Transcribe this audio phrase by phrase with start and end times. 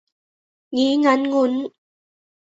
[0.75, 1.53] งี้งั้นงุ้น